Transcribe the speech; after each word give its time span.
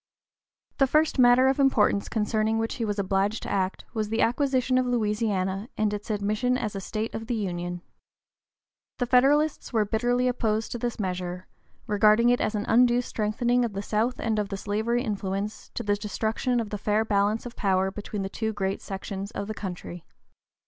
The 0.79 0.87
first 0.87 1.19
matter 1.19 1.47
of 1.47 1.59
importance 1.59 2.09
concerning 2.09 2.57
which 2.57 2.73
he 2.77 2.85
was 2.85 2.97
obliged 2.97 3.43
to 3.43 3.51
act 3.51 3.85
was 3.93 4.09
the 4.09 4.21
acquisition 4.23 4.79
of 4.79 4.87
Louisiana 4.87 5.69
and 5.77 5.93
its 5.93 6.09
admission 6.09 6.57
as 6.57 6.75
a 6.75 6.81
state 6.81 7.13
of 7.13 7.27
the 7.27 7.35
Union. 7.35 7.83
The 8.97 9.05
Federalists 9.05 9.71
were 9.71 9.85
bitterly 9.85 10.27
opposed 10.27 10.71
to 10.71 10.79
this 10.79 10.99
measure, 10.99 11.45
regarding 11.85 12.29
it 12.29 12.41
as 12.41 12.55
an 12.55 12.65
undue 12.67 13.03
strengthening 13.03 13.63
of 13.63 13.73
the 13.73 13.83
South 13.83 14.19
and 14.19 14.39
of 14.39 14.49
the 14.49 14.57
slavery 14.57 15.03
influence, 15.03 15.69
to 15.75 15.83
the 15.83 15.95
destruction 15.95 16.59
of 16.59 16.71
the 16.71 16.79
fair 16.79 17.05
balance 17.05 17.45
of 17.45 17.55
power 17.55 17.91
between 17.91 18.23
the 18.23 18.27
two 18.27 18.53
great 18.53 18.81
sections 18.81 19.29
of 19.29 19.45
the 19.47 19.53
country. 19.53 20.03